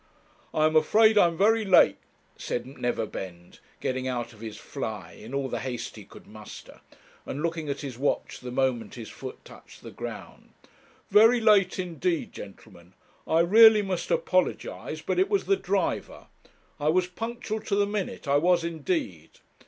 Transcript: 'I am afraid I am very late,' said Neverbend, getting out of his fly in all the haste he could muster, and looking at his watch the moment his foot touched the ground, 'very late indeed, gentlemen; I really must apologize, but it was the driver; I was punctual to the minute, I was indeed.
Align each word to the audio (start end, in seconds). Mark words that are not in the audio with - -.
'I 0.55 0.65
am 0.65 0.75
afraid 0.75 1.15
I 1.15 1.27
am 1.27 1.37
very 1.37 1.63
late,' 1.63 1.99
said 2.35 2.65
Neverbend, 2.65 3.59
getting 3.81 4.07
out 4.07 4.33
of 4.33 4.39
his 4.39 4.57
fly 4.57 5.11
in 5.11 5.31
all 5.31 5.47
the 5.47 5.59
haste 5.59 5.95
he 5.95 6.05
could 6.05 6.25
muster, 6.25 6.81
and 7.23 7.43
looking 7.43 7.69
at 7.69 7.81
his 7.81 7.99
watch 7.99 8.39
the 8.39 8.49
moment 8.49 8.95
his 8.95 9.11
foot 9.11 9.37
touched 9.45 9.83
the 9.83 9.91
ground, 9.91 10.53
'very 11.11 11.39
late 11.39 11.77
indeed, 11.77 12.33
gentlemen; 12.33 12.93
I 13.27 13.41
really 13.41 13.83
must 13.83 14.09
apologize, 14.09 15.01
but 15.03 15.19
it 15.19 15.29
was 15.29 15.45
the 15.45 15.55
driver; 15.55 16.25
I 16.79 16.87
was 16.89 17.05
punctual 17.05 17.59
to 17.59 17.75
the 17.75 17.85
minute, 17.85 18.27
I 18.27 18.37
was 18.37 18.63
indeed. 18.63 19.29